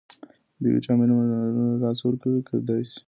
[0.61, 2.97] بی ویټامین او منرالونه له لاسه ورکول کېدای شي.